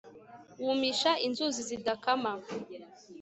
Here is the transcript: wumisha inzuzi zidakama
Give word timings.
wumisha 0.65 1.11
inzuzi 1.25 1.61
zidakama 1.69 2.31